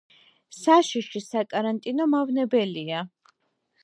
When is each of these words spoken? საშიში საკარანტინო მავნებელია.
საშიში 0.59 1.21
საკარანტინო 1.25 2.07
მავნებელია. 2.13 3.03